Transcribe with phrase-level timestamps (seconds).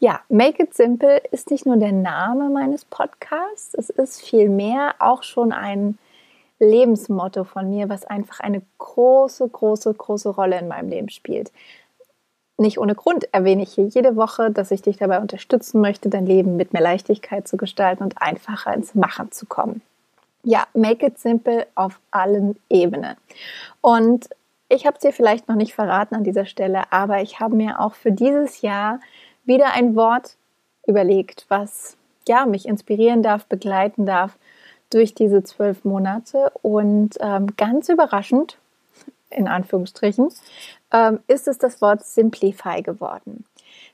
[0.00, 5.24] Ja, Make It Simple ist nicht nur der Name meines Podcasts, es ist vielmehr auch
[5.24, 5.98] schon ein
[6.60, 11.50] Lebensmotto von mir, was einfach eine große, große, große Rolle in meinem Leben spielt.
[12.58, 16.26] Nicht ohne Grund erwähne ich hier jede Woche, dass ich dich dabei unterstützen möchte, dein
[16.26, 19.82] Leben mit mehr Leichtigkeit zu gestalten und einfacher ins Machen zu kommen.
[20.44, 23.16] Ja, make it simple auf allen Ebenen.
[23.80, 24.28] Und
[24.68, 27.80] ich habe es dir vielleicht noch nicht verraten an dieser Stelle, aber ich habe mir
[27.80, 29.00] auch für dieses Jahr
[29.48, 30.36] wieder ein Wort
[30.86, 31.96] überlegt, was
[32.28, 34.36] ja mich inspirieren darf, begleiten darf
[34.90, 36.52] durch diese zwölf Monate.
[36.62, 38.58] Und ähm, ganz überraschend,
[39.30, 40.28] in Anführungsstrichen,
[40.92, 43.44] ähm, ist es das Wort Simplify geworden.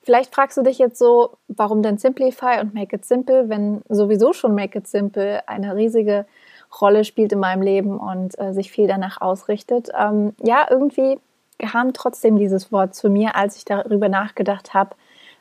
[0.03, 4.35] Vielleicht fragst du dich jetzt so, warum denn Simplify und Make It Simple, wenn sowieso
[4.35, 6.27] schon Make It Simple eine riesige
[6.81, 9.89] Rolle spielt in meinem Leben und äh, sich viel danach ausrichtet.
[9.99, 11.19] Ähm, ja, irgendwie
[11.59, 14.95] kam trotzdem dieses Wort zu mir, als ich darüber nachgedacht habe,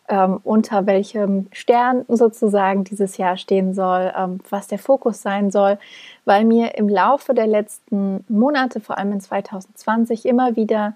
[0.10, 5.78] ähm, unter welchem Stern sozusagen dieses Jahr stehen soll, ähm, was der Fokus sein soll,
[6.26, 10.96] weil mir im Laufe der letzten Monate, vor allem in 2020, immer wieder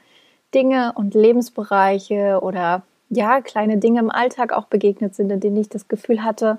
[0.53, 5.69] Dinge und Lebensbereiche oder ja, kleine Dinge im Alltag auch begegnet sind, in denen ich
[5.69, 6.57] das Gefühl hatte,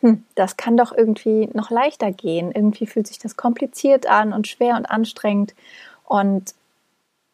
[0.00, 2.52] hm, das kann doch irgendwie noch leichter gehen.
[2.52, 5.54] Irgendwie fühlt sich das kompliziert an und schwer und anstrengend.
[6.04, 6.54] Und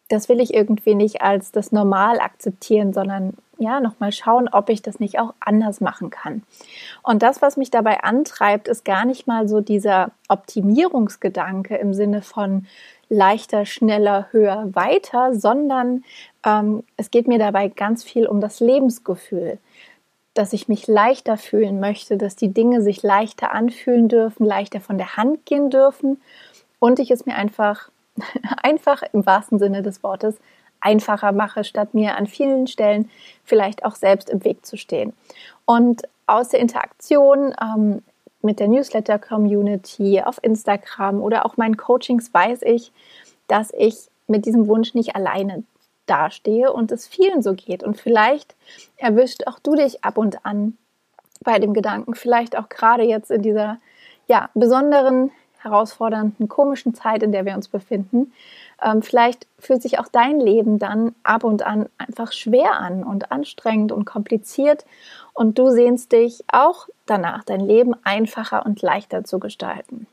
[0.08, 4.83] das will ich irgendwie nicht als das Normal akzeptieren, sondern ja, nochmal schauen, ob ich
[4.83, 6.42] das nicht auch anders machen kann.
[7.02, 12.23] Und das, was mich dabei antreibt, ist gar nicht mal so dieser Optimierungsgedanke im Sinne
[12.23, 12.67] von
[13.08, 16.05] leichter, schneller, höher, weiter, sondern
[16.45, 19.58] ähm, es geht mir dabei ganz viel um das Lebensgefühl,
[20.34, 24.98] dass ich mich leichter fühlen möchte, dass die Dinge sich leichter anfühlen dürfen, leichter von
[24.98, 26.20] der Hand gehen dürfen
[26.80, 27.90] und ich es mir einfach,
[28.63, 30.36] einfach im wahrsten Sinne des Wortes,
[30.80, 33.11] einfacher mache, statt mir an vielen Stellen
[33.45, 35.14] vielleicht auch selbst im Weg zu stehen.
[35.64, 38.03] Und aus der Interaktion ähm,
[38.42, 42.92] mit der Newsletter-Community auf Instagram oder auch meinen Coachings weiß ich,
[43.48, 45.64] dass ich mit diesem Wunsch nicht alleine
[46.07, 47.83] dastehe und es vielen so geht.
[47.83, 48.55] Und vielleicht
[48.97, 50.77] erwischt auch du dich ab und an
[51.42, 53.79] bei dem Gedanken, vielleicht auch gerade jetzt in dieser
[54.29, 55.30] ja, besonderen,
[55.64, 58.33] herausfordernden, komischen Zeit, in der wir uns befinden.
[58.83, 63.33] Ähm, vielleicht fühlt sich auch dein Leben dann ab und an einfach schwer an und
[63.33, 64.85] anstrengend und kompliziert
[65.33, 70.07] und du sehnst dich auch danach, dein Leben einfacher und leichter zu gestalten.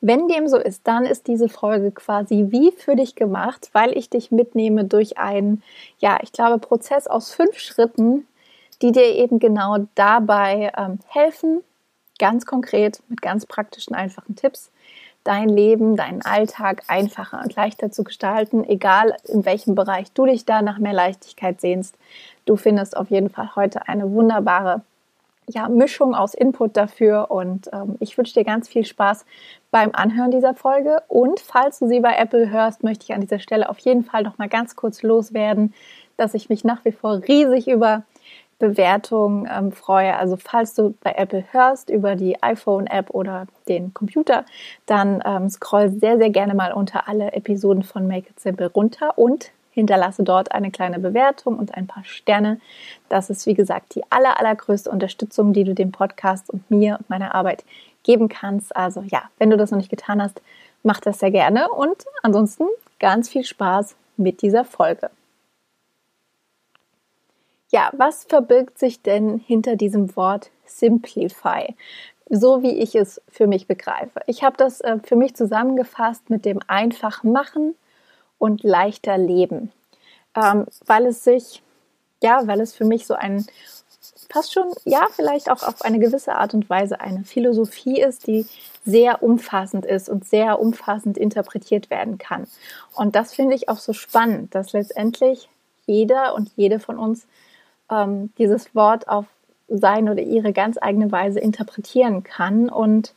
[0.00, 4.10] Wenn dem so ist, dann ist diese Folge quasi wie für dich gemacht, weil ich
[4.10, 5.62] dich mitnehme durch einen,
[5.98, 8.26] ja, ich glaube, Prozess aus fünf Schritten,
[8.82, 11.62] die dir eben genau dabei ähm, helfen,
[12.24, 14.70] ganz konkret mit ganz praktischen, einfachen Tipps,
[15.24, 20.46] dein Leben, deinen Alltag einfacher und leichter zu gestalten, egal in welchem Bereich du dich
[20.46, 21.98] da nach mehr Leichtigkeit sehnst.
[22.46, 24.80] Du findest auf jeden Fall heute eine wunderbare
[25.48, 29.26] ja, Mischung aus Input dafür und ähm, ich wünsche dir ganz viel Spaß
[29.70, 33.38] beim Anhören dieser Folge und falls du sie bei Apple hörst, möchte ich an dieser
[33.38, 35.74] Stelle auf jeden Fall noch mal ganz kurz loswerden,
[36.16, 38.04] dass ich mich nach wie vor riesig über
[38.68, 40.16] Bewertungen ähm, freue.
[40.16, 44.44] Also falls du bei Apple hörst über die iPhone-App oder den Computer,
[44.86, 49.18] dann ähm, scroll sehr, sehr gerne mal unter alle Episoden von Make It Simple runter
[49.18, 52.60] und hinterlasse dort eine kleine Bewertung und ein paar Sterne.
[53.08, 57.10] Das ist, wie gesagt, die aller, allergrößte Unterstützung, die du dem Podcast und mir und
[57.10, 57.64] meiner Arbeit
[58.04, 58.74] geben kannst.
[58.76, 60.40] Also ja, wenn du das noch nicht getan hast,
[60.82, 62.64] mach das sehr gerne und ansonsten
[63.00, 65.10] ganz viel Spaß mit dieser Folge.
[67.74, 71.74] Ja, was verbirgt sich denn hinter diesem Wort Simplify?
[72.30, 74.20] So wie ich es für mich begreife.
[74.28, 77.74] Ich habe das äh, für mich zusammengefasst mit dem einfach machen
[78.38, 79.72] und leichter leben,
[80.36, 81.64] ähm, weil es sich,
[82.22, 83.44] ja, weil es für mich so ein
[84.30, 88.46] fast schon, ja, vielleicht auch auf eine gewisse Art und Weise eine Philosophie ist, die
[88.84, 92.46] sehr umfassend ist und sehr umfassend interpretiert werden kann.
[92.94, 95.48] Und das finde ich auch so spannend, dass letztendlich
[95.86, 97.26] jeder und jede von uns
[97.90, 99.26] ähm, dieses Wort auf
[99.68, 103.14] sein oder ihre ganz eigene Weise interpretieren kann und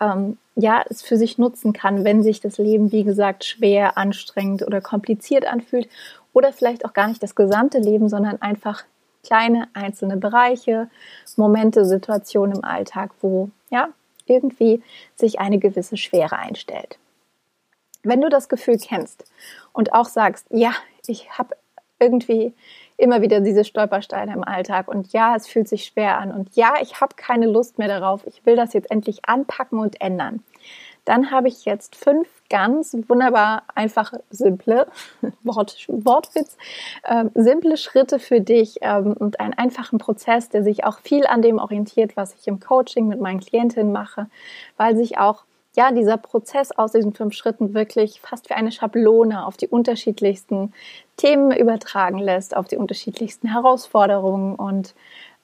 [0.00, 4.62] ähm, ja, es für sich nutzen kann, wenn sich das Leben, wie gesagt, schwer, anstrengend
[4.62, 5.88] oder kompliziert anfühlt
[6.32, 8.84] oder vielleicht auch gar nicht das gesamte Leben, sondern einfach
[9.24, 10.88] kleine einzelne Bereiche,
[11.36, 13.88] Momente, Situationen im Alltag, wo ja
[14.26, 14.82] irgendwie
[15.16, 16.98] sich eine gewisse Schwere einstellt.
[18.02, 19.24] Wenn du das Gefühl kennst
[19.72, 20.72] und auch sagst, ja,
[21.06, 21.56] ich habe
[22.04, 22.52] irgendwie
[22.96, 24.88] immer wieder diese Stolpersteine im Alltag.
[24.88, 26.30] Und ja, es fühlt sich schwer an.
[26.30, 30.00] Und ja, ich habe keine Lust mehr darauf, ich will das jetzt endlich anpacken und
[30.00, 30.42] ändern,
[31.04, 34.86] dann habe ich jetzt fünf ganz wunderbar einfache, simple,
[35.42, 36.56] Wort, Wortwitz,
[37.02, 41.42] äh, simple Schritte für dich ähm, und einen einfachen Prozess, der sich auch viel an
[41.42, 44.28] dem orientiert, was ich im Coaching mit meinen Klientinnen mache,
[44.76, 45.44] weil sich auch
[45.76, 50.72] ja, dieser Prozess aus diesen fünf Schritten wirklich fast wie eine Schablone auf die unterschiedlichsten
[51.16, 54.94] Themen übertragen lässt, auf die unterschiedlichsten Herausforderungen und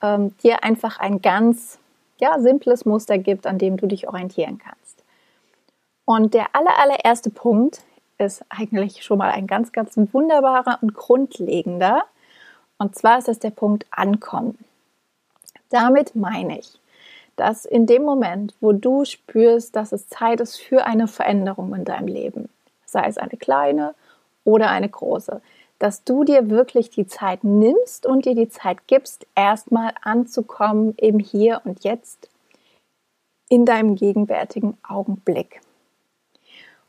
[0.02, 1.78] ähm, dir einfach ein ganz
[2.18, 5.02] ja, simples Muster gibt, an dem du dich orientieren kannst.
[6.04, 7.82] Und der aller, allererste Punkt
[8.18, 12.02] ist eigentlich schon mal ein ganz, ganz wunderbarer und grundlegender.
[12.78, 14.58] Und zwar ist es der Punkt Ankommen.
[15.70, 16.78] Damit meine ich,
[17.40, 21.86] dass in dem Moment, wo du spürst, dass es Zeit ist für eine Veränderung in
[21.86, 22.50] deinem Leben,
[22.84, 23.94] sei es eine kleine
[24.44, 25.40] oder eine große,
[25.78, 31.18] dass du dir wirklich die Zeit nimmst und dir die Zeit gibst, erstmal anzukommen im
[31.18, 32.28] Hier und Jetzt
[33.48, 35.62] in deinem gegenwärtigen Augenblick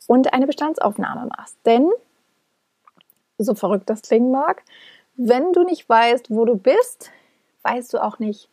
[0.06, 1.56] und eine Bestandsaufnahme machst.
[1.65, 1.89] Denn,
[3.38, 4.63] so verrückt das klingen mag,
[5.15, 7.09] wenn du nicht weißt, wo du bist,
[7.63, 8.50] weißt du auch nicht,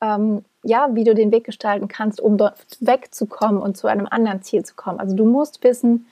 [0.00, 4.42] ähm, ja, wie du den Weg gestalten kannst, um dort wegzukommen und zu einem anderen
[4.42, 5.00] Ziel zu kommen.
[5.00, 6.06] Also du musst wissen,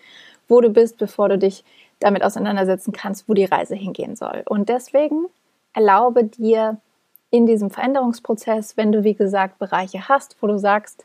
[0.49, 1.65] wo du bist, bevor du dich
[2.01, 4.43] damit auseinandersetzen kannst, wo die Reise hingehen soll.
[4.47, 5.27] Und deswegen
[5.75, 6.79] erlaube dir
[7.31, 11.05] in diesem Veränderungsprozess, wenn du, wie gesagt, Bereiche hast, wo du sagst,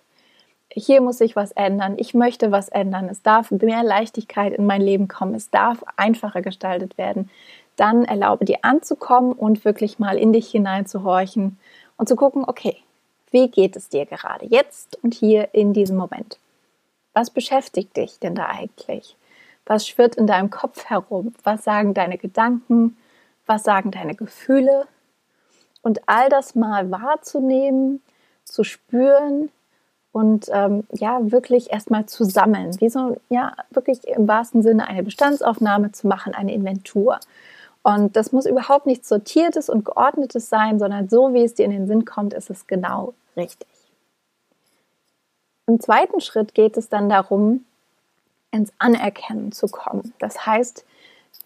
[0.72, 4.82] hier muss sich was ändern, ich möchte was ändern, es darf mehr Leichtigkeit in mein
[4.82, 7.30] Leben kommen, es darf einfacher gestaltet werden,
[7.76, 11.58] dann erlaube dir anzukommen und wirklich mal in dich hineinzuhorchen
[11.98, 12.78] und zu gucken, okay,
[13.31, 16.38] wie geht es dir gerade jetzt und hier in diesem Moment?
[17.13, 19.16] Was beschäftigt dich denn da eigentlich?
[19.66, 21.34] Was schwirrt in deinem Kopf herum?
[21.44, 22.98] Was sagen deine Gedanken?
[23.45, 24.88] Was sagen deine Gefühle?
[25.81, 28.01] Und all das mal wahrzunehmen,
[28.46, 29.50] zu spüren
[30.12, 32.80] und ähm, ja, wirklich erstmal zu sammeln.
[32.80, 37.19] Wie so, ja, wirklich im wahrsten Sinne eine Bestandsaufnahme zu machen, eine Inventur.
[37.84, 41.72] Und das muss überhaupt nichts Sortiertes und Geordnetes sein, sondern so, wie es dir in
[41.72, 43.68] den Sinn kommt, ist es genau richtig.
[45.68, 47.66] Im zweiten Schritt geht es dann darum,
[48.52, 50.14] ins Anerkennen zu kommen.
[50.20, 50.86] Das heißt,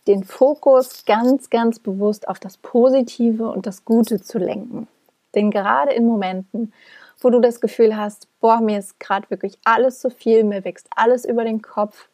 [0.07, 4.88] den Fokus ganz, ganz bewusst auf das Positive und das Gute zu lenken.
[5.36, 6.74] Denn gerade in Momenten,
[7.19, 10.88] wo du das Gefühl hast, boah, mir ist gerade wirklich alles zu viel, mir wächst
[10.95, 12.10] alles über den Kopf,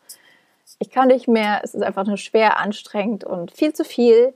[0.80, 4.34] ich kann nicht mehr, es ist einfach nur schwer, anstrengend und viel zu viel,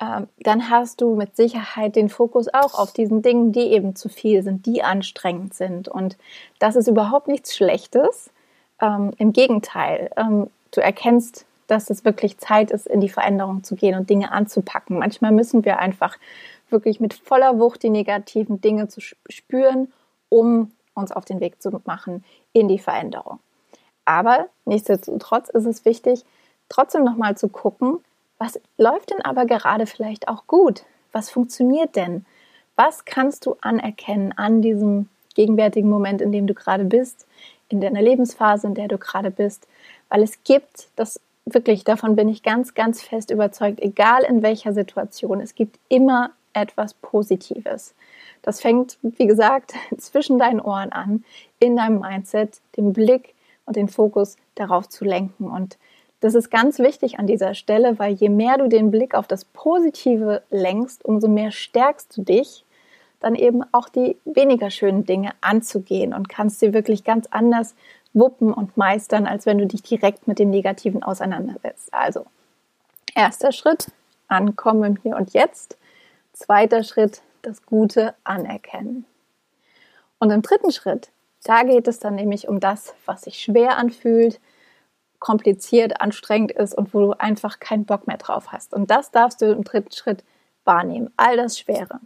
[0.00, 4.08] ähm, dann hast du mit Sicherheit den Fokus auch auf diesen Dingen, die eben zu
[4.08, 5.88] viel sind, die anstrengend sind.
[5.88, 6.18] Und
[6.58, 8.30] das ist überhaupt nichts Schlechtes.
[8.80, 13.74] Ähm, Im Gegenteil, ähm, du erkennst, dass es wirklich Zeit ist, in die Veränderung zu
[13.74, 14.98] gehen und Dinge anzupacken.
[14.98, 16.16] Manchmal müssen wir einfach
[16.68, 19.92] wirklich mit voller Wucht die negativen Dinge zu spüren,
[20.28, 23.38] um uns auf den Weg zu machen in die Veränderung.
[24.06, 26.24] Aber nichtsdestotrotz ist es wichtig,
[26.70, 27.98] trotzdem nochmal zu gucken,
[28.38, 30.84] was läuft denn aber gerade vielleicht auch gut?
[31.12, 32.24] Was funktioniert denn?
[32.76, 37.26] Was kannst du anerkennen an diesem gegenwärtigen Moment, in dem du gerade bist,
[37.68, 39.66] in deiner Lebensphase, in der du gerade bist?
[40.08, 44.72] Weil es gibt, das wirklich, davon bin ich ganz, ganz fest überzeugt, egal in welcher
[44.72, 47.94] Situation, es gibt immer etwas Positives.
[48.42, 51.24] Das fängt, wie gesagt, zwischen deinen Ohren an,
[51.58, 53.34] in deinem Mindset, dem Blick
[53.66, 55.50] und den Fokus darauf zu lenken.
[55.50, 55.78] Und
[56.20, 59.44] das ist ganz wichtig an dieser Stelle, weil je mehr du den Blick auf das
[59.44, 62.64] Positive lenkst, umso mehr stärkst du dich,
[63.20, 67.74] dann eben auch die weniger schönen Dinge anzugehen und kannst sie wirklich ganz anders
[68.12, 71.92] wuppen und meistern, als wenn du dich direkt mit dem Negativen auseinandersetzt.
[71.92, 72.26] Also,
[73.14, 73.88] erster Schritt,
[74.28, 75.76] ankommen im Hier und Jetzt.
[76.32, 79.06] Zweiter Schritt, das Gute anerkennen.
[80.18, 81.10] Und im dritten Schritt
[81.48, 84.40] da geht es dann nämlich um das, was sich schwer anfühlt,
[85.18, 88.74] kompliziert, anstrengend ist und wo du einfach keinen Bock mehr drauf hast.
[88.74, 90.24] Und das darfst du im dritten Schritt
[90.64, 92.00] wahrnehmen, all das Schwere.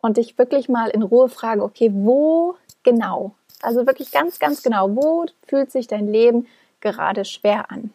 [0.00, 4.94] Und dich wirklich mal in Ruhe fragen, okay, wo genau, also wirklich ganz, ganz genau,
[4.94, 6.46] wo fühlt sich dein Leben
[6.80, 7.92] gerade schwer an?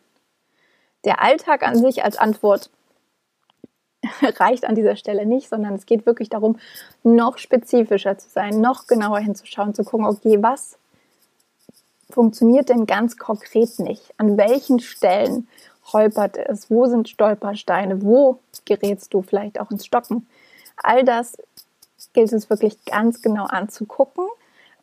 [1.06, 2.70] Der Alltag an sich als Antwort
[4.22, 6.58] reicht an dieser Stelle nicht, sondern es geht wirklich darum,
[7.04, 10.78] noch spezifischer zu sein, noch genauer hinzuschauen, zu gucken, okay, was
[12.10, 14.14] funktioniert denn ganz konkret nicht?
[14.18, 15.48] An welchen Stellen
[15.94, 16.70] holpert es?
[16.70, 18.02] Wo sind Stolpersteine?
[18.02, 20.28] Wo gerätst du vielleicht auch ins Stocken?
[20.78, 21.38] All das
[22.14, 24.28] gilt es wirklich ganz genau anzugucken.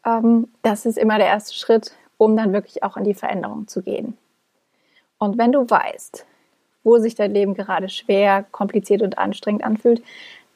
[0.04, 3.82] Ähm, das ist immer der erste Schritt, um dann wirklich auch in die Veränderung zu
[3.82, 4.16] gehen.
[5.18, 6.24] Und wenn du weißt,
[6.84, 10.02] wo sich dein Leben gerade schwer, kompliziert und anstrengend anfühlt,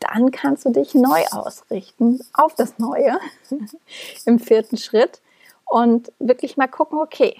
[0.00, 3.18] dann kannst du dich neu ausrichten auf das Neue
[4.26, 5.20] im vierten Schritt
[5.64, 7.36] und wirklich mal gucken, okay,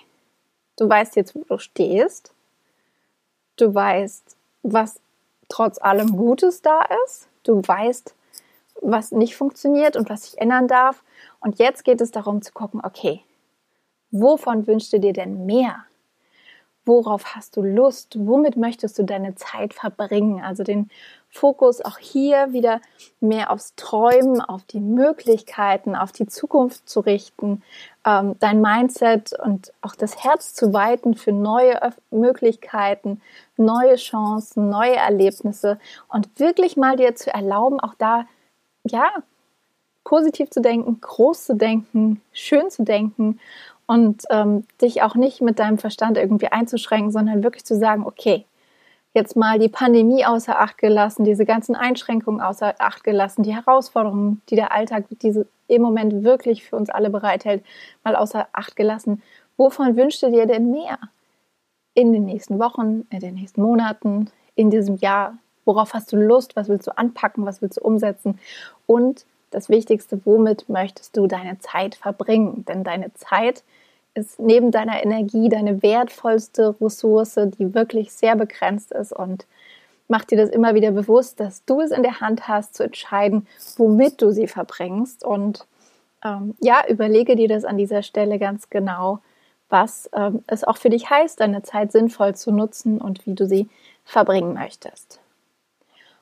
[0.77, 2.33] du weißt jetzt, wo du stehst,
[3.57, 5.01] du weißt, was
[5.49, 8.15] trotz allem Gutes da ist, du weißt,
[8.81, 11.05] was nicht funktioniert und was sich ändern darf.
[11.41, 13.23] Und jetzt geht es darum zu gucken, okay,
[14.11, 15.85] wovon wünschst du dir denn mehr?
[16.85, 18.17] Worauf hast du Lust?
[18.19, 20.43] Womit möchtest du deine Zeit verbringen?
[20.43, 20.91] Also den
[21.29, 22.81] Fokus auch hier wieder
[23.21, 27.63] mehr aufs Träumen, auf die Möglichkeiten, auf die Zukunft zu richten,
[28.05, 31.79] ähm, dein Mindset und auch das Herz zu weiten für neue
[32.11, 33.23] Möglichkeiten,
[33.57, 38.27] neue Chancen, neue Erlebnisse und wirklich mal dir zu erlauben, auch da,
[38.85, 39.09] ja,
[40.05, 43.39] positiv zu denken, groß zu denken, schön zu denken
[43.87, 48.47] und ähm, dich auch nicht mit deinem Verstand irgendwie einzuschränken, sondern wirklich zu sagen, okay,
[49.15, 54.41] jetzt mal die Pandemie außer Acht gelassen, diese ganzen Einschränkungen außer Acht gelassen, die Herausforderungen,
[54.49, 57.65] die der Alltag diese im Moment wirklich für uns alle bereithält,
[58.05, 59.23] mal außer Acht gelassen.
[59.57, 60.99] Wovon wünschst du dir denn mehr?
[61.95, 65.37] In den nächsten Wochen, in den nächsten Monaten, in diesem Jahr?
[65.65, 66.57] Worauf hast du Lust?
[66.57, 67.45] Was willst du anpacken?
[67.47, 68.39] Was willst du umsetzen?
[68.87, 72.65] Und das Wichtigste, womit möchtest du deine Zeit verbringen?
[72.67, 73.63] Denn deine Zeit
[74.15, 79.47] ist neben deiner Energie deine wertvollste Ressource, die wirklich sehr begrenzt ist und
[80.09, 83.47] mach dir das immer wieder bewusst, dass du es in der Hand hast, zu entscheiden,
[83.77, 85.25] womit du sie verbringst.
[85.25, 85.67] Und
[86.23, 89.21] ähm, ja, überlege dir das an dieser Stelle ganz genau,
[89.71, 93.47] was ähm, es auch für dich heißt, deine Zeit sinnvoll zu nutzen und wie du
[93.47, 93.71] sie
[94.05, 95.19] verbringen möchtest.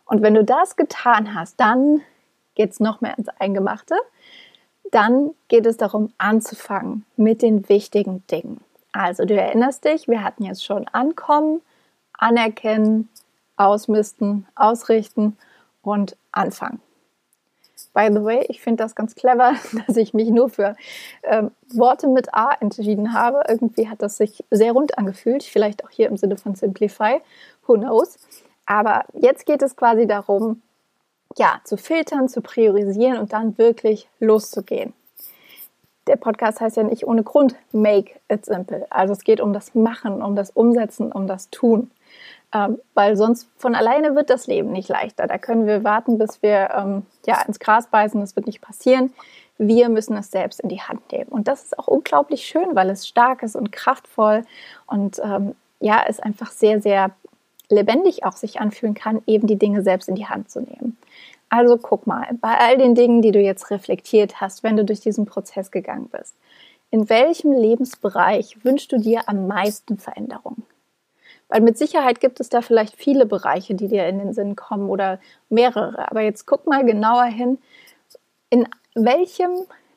[0.05, 2.01] Und wenn du das getan hast, dann
[2.61, 3.95] geht es noch mehr ins Eingemachte.
[4.91, 8.61] Dann geht es darum, anzufangen mit den wichtigen Dingen.
[8.93, 11.63] Also du erinnerst dich, wir hatten jetzt schon Ankommen,
[12.13, 13.09] Anerkennen,
[13.57, 15.39] Ausmisten, Ausrichten
[15.81, 16.83] und Anfangen.
[17.95, 19.55] By the way, ich finde das ganz clever,
[19.87, 20.77] dass ich mich nur für
[21.23, 23.41] ähm, Worte mit A entschieden habe.
[23.49, 27.23] Irgendwie hat das sich sehr rund angefühlt, vielleicht auch hier im Sinne von Simplify,
[27.67, 28.19] who knows.
[28.67, 30.61] Aber jetzt geht es quasi darum,
[31.37, 34.93] ja, zu filtern, zu priorisieren und dann wirklich loszugehen.
[36.07, 38.87] Der Podcast heißt ja nicht ohne Grund Make It Simple.
[38.91, 41.91] Also es geht um das Machen, um das Umsetzen, um das Tun.
[42.53, 45.29] Ähm, weil sonst von alleine wird das Leben nicht leichter.
[45.29, 48.21] Da können wir warten, bis wir ähm, ja, ins Gras beißen.
[48.21, 49.13] Das wird nicht passieren.
[49.57, 51.31] Wir müssen es selbst in die Hand nehmen.
[51.31, 54.45] Und das ist auch unglaublich schön, weil es stark ist und kraftvoll
[54.87, 57.11] und ähm, ja, es einfach sehr, sehr
[57.71, 60.99] lebendig auch sich anfühlen kann, eben die Dinge selbst in die Hand zu nehmen.
[61.49, 65.01] Also guck mal, bei all den Dingen, die du jetzt reflektiert hast, wenn du durch
[65.01, 66.37] diesen Prozess gegangen bist,
[66.91, 70.63] in welchem Lebensbereich wünschst du dir am meisten Veränderung?
[71.49, 74.89] Weil mit Sicherheit gibt es da vielleicht viele Bereiche, die dir in den Sinn kommen
[74.89, 76.09] oder mehrere.
[76.11, 77.59] Aber jetzt guck mal genauer hin,
[78.51, 79.51] in welchem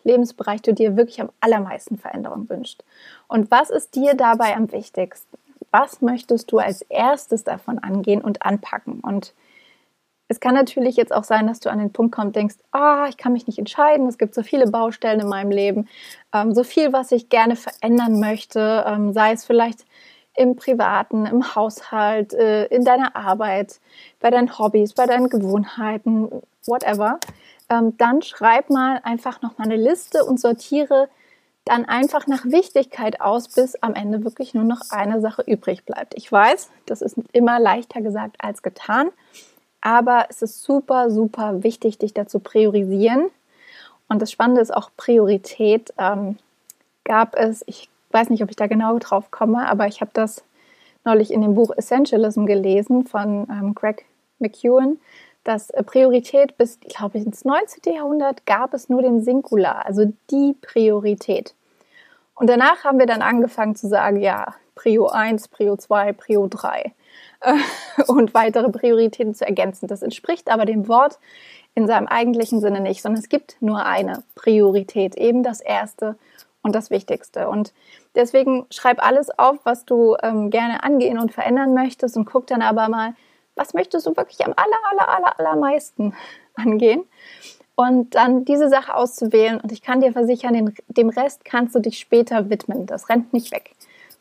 [0.03, 2.83] Lebensbereich du dir wirklich am allermeisten Veränderung wünschst.
[3.27, 5.37] Und was ist dir dabei am wichtigsten?
[5.73, 8.99] Was möchtest du als erstes davon angehen und anpacken?
[8.99, 9.33] Und
[10.27, 13.17] es kann natürlich jetzt auch sein, dass du an den Punkt kommst, denkst, ah, ich
[13.17, 15.89] kann mich nicht entscheiden, es gibt so viele Baustellen in meinem Leben,
[16.31, 19.83] ähm, so viel, was ich gerne verändern möchte, ähm, sei es vielleicht
[20.35, 23.79] im Privaten, im Haushalt, äh, in deiner Arbeit,
[24.19, 26.29] bei deinen Hobbys, bei deinen Gewohnheiten,
[26.67, 27.19] whatever,
[27.71, 31.09] ähm, dann schreib mal einfach nochmal eine Liste und sortiere
[31.65, 36.13] dann einfach nach Wichtigkeit aus, bis am Ende wirklich nur noch eine Sache übrig bleibt.
[36.15, 39.09] Ich weiß, das ist immer leichter gesagt als getan,
[39.81, 43.29] aber es ist super, super wichtig, dich dazu priorisieren.
[44.09, 45.93] Und das Spannende ist auch Priorität.
[45.97, 46.37] Ähm,
[47.03, 50.43] gab es, ich weiß nicht, ob ich da genau drauf komme, aber ich habe das
[51.05, 54.05] neulich in dem Buch Essentialism gelesen von ähm, Greg
[54.39, 54.99] McEwen,
[55.43, 57.93] dass äh, Priorität bis, ich ins 19.
[57.93, 61.53] Jahrhundert gab es nur den Singular, also die Priorität.
[62.35, 66.93] Und danach haben wir dann angefangen zu sagen, ja, Prio 1, Prio 2, Prio 3
[67.41, 67.53] äh,
[68.07, 69.87] und weitere Prioritäten zu ergänzen.
[69.87, 71.19] Das entspricht aber dem Wort
[71.75, 76.15] in seinem eigentlichen Sinne nicht, sondern es gibt nur eine Priorität, eben das Erste
[76.61, 77.49] und das Wichtigste.
[77.49, 77.73] Und
[78.15, 82.61] deswegen schreib alles auf, was du ähm, gerne angehen und verändern möchtest und guck dann
[82.61, 83.15] aber mal,
[83.55, 86.13] was möchtest du wirklich am aller, aller, aller, allermeisten
[86.55, 87.03] angehen
[87.75, 89.59] und dann diese Sache auszuwählen.
[89.59, 92.85] Und ich kann dir versichern, den, dem Rest kannst du dich später widmen.
[92.85, 93.75] Das rennt nicht weg.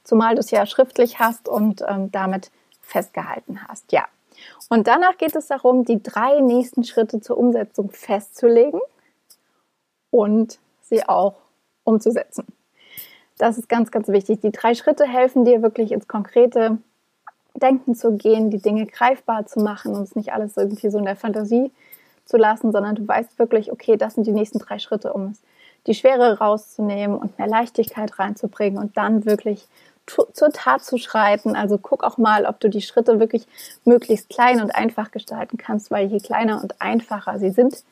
[0.04, 3.92] Zumal du es ja schriftlich hast und ähm, damit festgehalten hast.
[3.92, 4.06] Ja.
[4.68, 8.80] Und danach geht es darum, die drei nächsten Schritte zur Umsetzung festzulegen
[10.10, 11.34] und sie auch
[11.84, 12.46] umzusetzen.
[13.38, 14.40] Das ist ganz, ganz wichtig.
[14.40, 16.78] Die drei Schritte helfen dir wirklich ins konkrete
[17.54, 21.04] Denken zu gehen, die Dinge greifbar zu machen und es nicht alles irgendwie so in
[21.04, 21.70] der Fantasie
[22.24, 25.34] zu lassen, sondern du weißt wirklich, okay, das sind die nächsten drei Schritte, um
[25.86, 29.66] die Schwere rauszunehmen und mehr Leichtigkeit reinzubringen und dann wirklich
[30.06, 31.54] zur Tat zu schreiten.
[31.54, 33.46] Also guck auch mal, ob du die Schritte wirklich
[33.84, 37.84] möglichst klein und einfach gestalten kannst, weil je kleiner und einfacher sie sind,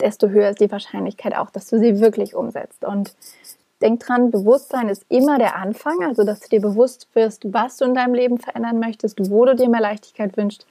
[0.00, 2.84] desto höher ist die Wahrscheinlichkeit auch, dass du sie wirklich umsetzt.
[2.84, 3.14] Und
[3.82, 7.84] denk dran, Bewusstsein ist immer der Anfang, also dass du dir bewusst wirst, was du
[7.84, 10.66] in deinem Leben verändern möchtest, wo du dir mehr Leichtigkeit wünschst,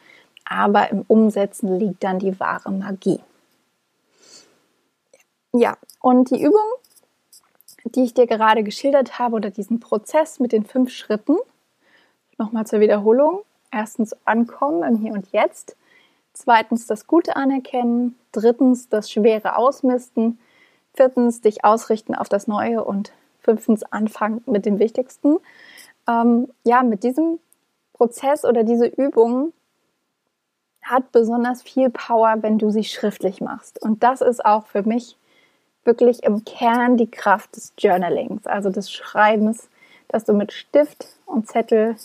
[0.46, 3.20] aber im Umsetzen liegt dann die wahre Magie.
[5.54, 6.60] Ja, und die Übung,
[7.84, 11.38] die ich dir gerade geschildert habe, oder diesen Prozess mit den fünf Schritten,
[12.38, 13.42] nochmal zur Wiederholung.
[13.72, 15.78] Erstens ankommen im Hier und Jetzt.
[16.34, 18.16] Zweitens das Gute anerkennen.
[18.32, 20.40] Drittens das Schwere ausmisten.
[20.94, 22.84] Viertens dich ausrichten auf das Neue.
[22.84, 25.38] Und fünftens anfangen mit dem Wichtigsten.
[26.08, 27.40] Ähm, ja, mit diesem
[27.94, 29.54] Prozess oder diese Übung
[30.82, 33.82] hat besonders viel Power, wenn du sie schriftlich machst.
[33.82, 35.18] Und das ist auch für mich
[35.84, 39.70] wirklich im Kern die Kraft des Journalings, also des Schreibens,
[40.08, 41.96] dass du mit Stift und Zettel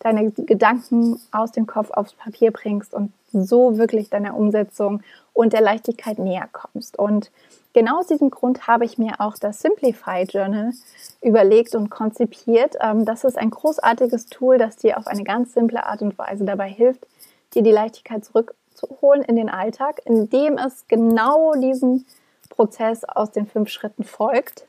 [0.00, 5.02] deine Gedanken aus dem Kopf aufs Papier bringst und so wirklich deiner Umsetzung
[5.32, 6.98] und der Leichtigkeit näher kommst.
[6.98, 7.30] Und
[7.72, 10.72] genau aus diesem Grund habe ich mir auch das Simplify Journal
[11.22, 12.76] überlegt und konzipiert.
[12.80, 16.44] Ähm, das ist ein großartiges Tool, das dir auf eine ganz simple Art und Weise
[16.44, 17.06] dabei hilft,
[17.54, 22.06] dir die Leichtigkeit zurückzuholen in den Alltag, indem es genau diesen
[22.48, 24.66] Prozess aus den fünf Schritten folgt,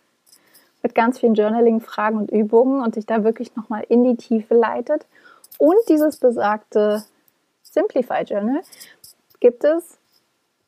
[0.81, 5.05] mit ganz vielen Journaling-Fragen und Übungen und dich da wirklich nochmal in die Tiefe leitet.
[5.57, 7.03] Und dieses besagte
[7.63, 8.61] Simplify Journal
[9.39, 9.97] gibt es,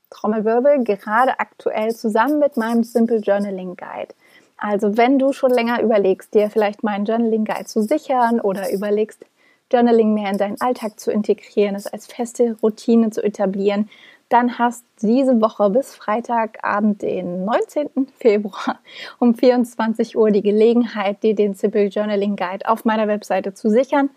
[0.09, 4.13] Trommelwirbel, gerade aktuell zusammen mit meinem Simple Journaling Guide.
[4.57, 9.25] Also wenn du schon länger überlegst, dir vielleicht meinen Journaling Guide zu sichern oder überlegst,
[9.71, 13.89] Journaling mehr in deinen Alltag zu integrieren, es als feste Routine zu etablieren,
[14.31, 17.89] dann hast diese Woche bis Freitagabend, den 19.
[18.17, 18.79] Februar
[19.19, 24.09] um 24 Uhr die Gelegenheit, dir den Simple Journaling Guide auf meiner Webseite zu sichern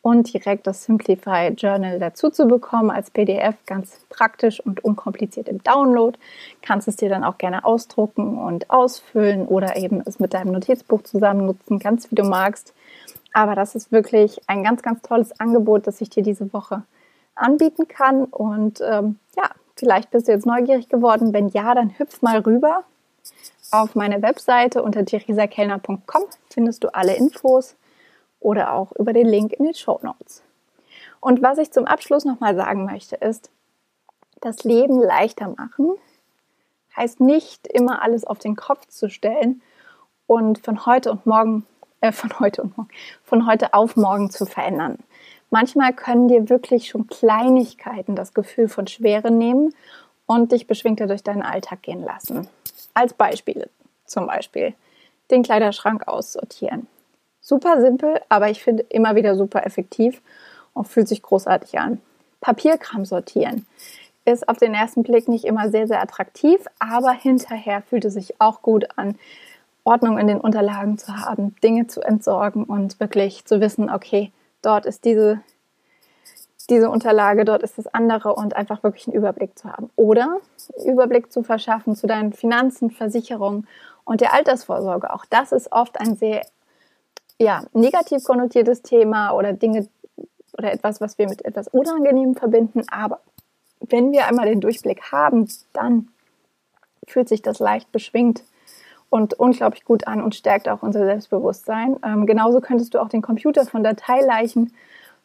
[0.00, 5.62] und direkt das Simplify Journal dazu zu bekommen als PDF, ganz praktisch und unkompliziert im
[5.62, 6.18] Download.
[6.62, 11.02] Kannst es dir dann auch gerne ausdrucken und ausfüllen oder eben es mit deinem Notizbuch
[11.02, 12.72] zusammen nutzen, ganz wie du magst.
[13.34, 16.84] Aber das ist wirklich ein ganz, ganz tolles Angebot, das ich dir diese Woche
[17.38, 18.24] anbieten kann.
[18.24, 21.32] Und ähm, ja, vielleicht bist du jetzt neugierig geworden.
[21.32, 22.84] Wenn ja, dann hüpf mal rüber
[23.70, 27.76] auf meine Webseite unter theresakellner.com findest du alle Infos
[28.40, 30.42] oder auch über den Link in den Show Notes.
[31.20, 33.50] Und was ich zum Abschluss nochmal sagen möchte, ist,
[34.40, 35.94] das Leben leichter machen
[36.98, 39.62] heißt nicht immer alles auf den Kopf zu stellen
[40.26, 41.64] und von heute und morgen,
[42.00, 42.90] äh, von heute und morgen,
[43.22, 44.98] von heute auf morgen zu verändern.
[45.50, 49.74] Manchmal können dir wirklich schon Kleinigkeiten das Gefühl von Schwere nehmen
[50.26, 52.48] und dich beschwingter durch deinen Alltag gehen lassen.
[52.94, 53.70] Als Beispiel
[54.04, 54.74] zum Beispiel
[55.30, 56.86] den Kleiderschrank aussortieren.
[57.40, 60.20] Super simpel, aber ich finde immer wieder super effektiv
[60.74, 62.00] und fühlt sich großartig an.
[62.40, 63.66] Papierkram sortieren
[64.24, 68.40] ist auf den ersten Blick nicht immer sehr, sehr attraktiv, aber hinterher fühlt es sich
[68.40, 69.18] auch gut an,
[69.84, 74.30] Ordnung in den Unterlagen zu haben, Dinge zu entsorgen und wirklich zu wissen, okay,
[74.62, 75.40] dort ist diese,
[76.70, 79.90] diese Unterlage, dort ist das andere und einfach wirklich einen Überblick zu haben.
[79.96, 80.38] Oder
[80.84, 83.66] Überblick zu verschaffen zu deinen Finanzen, Versicherungen
[84.04, 85.12] und der Altersvorsorge.
[85.12, 86.42] Auch das ist oft ein sehr
[87.38, 89.88] ja, negativ konnotiertes Thema oder Dinge
[90.56, 92.82] oder etwas, was wir mit etwas Unangenehmem verbinden.
[92.90, 93.20] Aber
[93.80, 96.08] wenn wir einmal den Durchblick haben, dann
[97.06, 98.42] fühlt sich das leicht beschwingt
[99.10, 101.96] und unglaublich gut an und stärkt auch unser Selbstbewusstsein.
[102.04, 104.72] Ähm, genauso könntest du auch den Computer von Dateileichen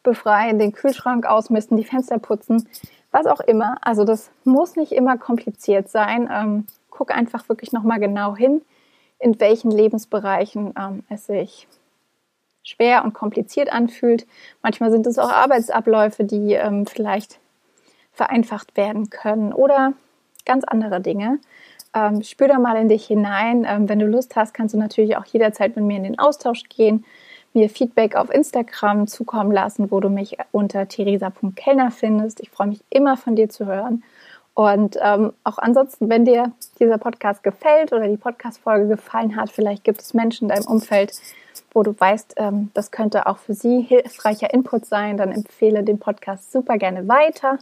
[0.04, 2.68] befreien, den Kühlschrank ausmisten, die Fenster putzen,
[3.12, 3.78] was auch immer.
[3.82, 6.30] Also das muss nicht immer kompliziert sein.
[6.32, 8.62] Ähm, guck einfach wirklich nochmal genau hin,
[9.20, 11.68] in welchen Lebensbereichen ähm, es sich
[12.64, 14.26] schwer und kompliziert anfühlt.
[14.62, 17.40] Manchmal sind es auch Arbeitsabläufe, die ähm, vielleicht
[18.14, 19.94] vereinfacht werden können oder
[20.46, 21.40] ganz andere Dinge.
[21.96, 23.66] Ähm, spür da mal in dich hinein.
[23.68, 26.64] Ähm, wenn du Lust hast, kannst du natürlich auch jederzeit mit mir in den Austausch
[26.70, 27.06] gehen,
[27.54, 32.40] mir Feedback auf Instagram zukommen lassen, wo du mich unter theresa.kellner findest.
[32.40, 34.04] Ich freue mich immer von dir zu hören.
[34.56, 39.84] Und ähm, auch ansonsten, wenn dir dieser Podcast gefällt oder die Podcast-Folge gefallen hat, vielleicht
[39.84, 41.12] gibt es Menschen in deinem Umfeld,
[41.74, 46.00] wo du weißt, ähm, das könnte auch für sie hilfreicher Input sein, dann empfehle den
[46.00, 47.58] Podcast super gerne weiter.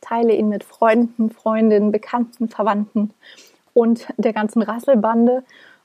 [0.00, 3.12] Teile ihn mit Freunden, Freundinnen, Bekannten, Verwandten
[3.74, 5.42] und der ganzen Rasselbande.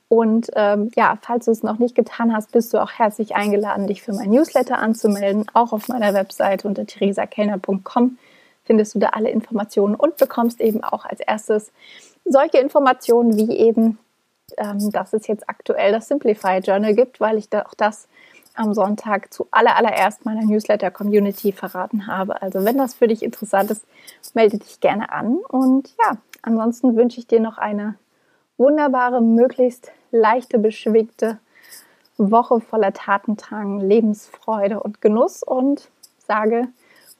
[0.08, 3.86] Und ähm, ja, falls du es noch nicht getan hast, bist du auch herzlich eingeladen,
[3.86, 5.44] dich für mein Newsletter anzumelden.
[5.52, 8.16] Auch auf meiner Webseite unter theresakellner.com
[8.64, 11.72] findest du da alle Informationen und bekommst eben auch als erstes
[12.24, 13.98] solche Informationen wie eben,
[14.56, 18.08] ähm, dass es jetzt aktuell das Simplify Journal gibt, weil ich da auch das
[18.54, 22.42] am Sonntag zu allererst meiner Newsletter-Community verraten habe.
[22.42, 23.84] Also wenn das für dich interessant ist,
[24.34, 25.36] melde dich gerne an.
[25.48, 27.94] Und ja, ansonsten wünsche ich dir noch eine
[28.56, 31.38] wunderbare, möglichst leichte, beschwingte
[32.16, 35.88] Woche voller Tatendrang, Lebensfreude und Genuss und
[36.26, 36.68] sage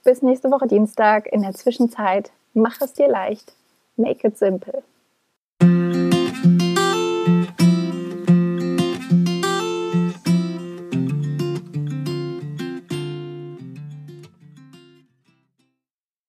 [0.03, 1.27] bis nächste Woche Dienstag.
[1.31, 3.53] In der Zwischenzeit mach es dir leicht,
[3.95, 4.83] make it simple.